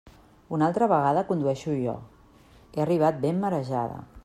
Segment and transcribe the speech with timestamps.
[0.57, 1.95] Una altra vegada condueixo jo;
[2.73, 4.05] he arribat ben marejada.